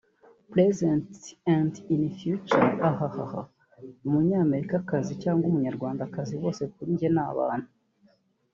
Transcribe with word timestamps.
present 0.53 1.11
and 1.55 1.73
in 1.93 1.99
the 2.05 2.11
future…Ahhahah 2.21 3.35
umunyamerikakazi 4.05 5.11
cyangwa 5.23 5.45
umunyarwandakazi 5.47 6.33
bose 6.43 6.61
kuri 6.73 6.89
njye 6.93 7.09
ni 7.15 7.21
abantu 7.31 7.69